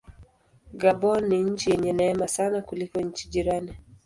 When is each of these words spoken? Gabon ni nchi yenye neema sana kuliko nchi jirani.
Gabon 0.73 1.23
ni 1.27 1.43
nchi 1.43 1.69
yenye 1.71 1.93
neema 1.93 2.27
sana 2.27 2.61
kuliko 2.61 3.01
nchi 3.01 3.29
jirani. 3.29 3.75